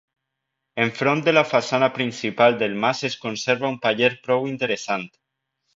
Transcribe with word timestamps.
Enfront 0.85 1.21
de 1.27 1.33
la 1.35 1.43
façana 1.49 1.89
principal 1.99 2.59
del 2.63 2.75
mas 2.87 3.05
es 3.11 3.21
conserva 3.27 3.73
un 3.75 3.79
paller 3.87 4.13
prou 4.27 4.53
interessant. 4.55 5.11